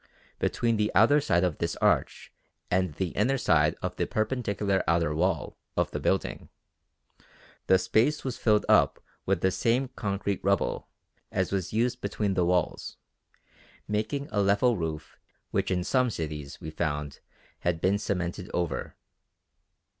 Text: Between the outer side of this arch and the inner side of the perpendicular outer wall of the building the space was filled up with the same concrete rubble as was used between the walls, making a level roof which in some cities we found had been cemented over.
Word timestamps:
Between 0.39 0.77
the 0.77 0.91
outer 0.95 1.21
side 1.21 1.43
of 1.43 1.59
this 1.59 1.75
arch 1.75 2.33
and 2.71 2.95
the 2.95 3.09
inner 3.09 3.37
side 3.37 3.75
of 3.83 3.97
the 3.97 4.07
perpendicular 4.07 4.83
outer 4.87 5.13
wall 5.13 5.59
of 5.77 5.91
the 5.91 5.99
building 5.99 6.49
the 7.67 7.77
space 7.77 8.23
was 8.23 8.35
filled 8.39 8.65
up 8.67 8.99
with 9.27 9.41
the 9.41 9.51
same 9.51 9.89
concrete 9.89 10.43
rubble 10.43 10.89
as 11.31 11.51
was 11.51 11.71
used 11.71 12.01
between 12.01 12.33
the 12.33 12.45
walls, 12.47 12.97
making 13.87 14.27
a 14.31 14.41
level 14.41 14.75
roof 14.75 15.19
which 15.51 15.69
in 15.69 15.83
some 15.83 16.09
cities 16.09 16.59
we 16.59 16.71
found 16.71 17.19
had 17.59 17.79
been 17.79 17.99
cemented 17.99 18.49
over. 18.55 18.95